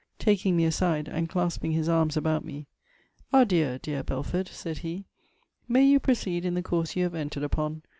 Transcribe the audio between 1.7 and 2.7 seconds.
his arms about me,